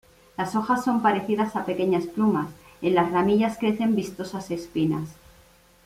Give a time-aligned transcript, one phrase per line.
[0.35, 2.47] Las hojas son parecidas a pequeñas plumas,
[2.81, 5.09] en las ramillas crecen vistosas espinas.